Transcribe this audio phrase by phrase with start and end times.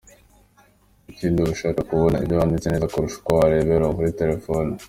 [1.11, 4.71] Ikindi uba ubasha kubona ibyo wanditse neza kurusha uko warebera kuri telefoni.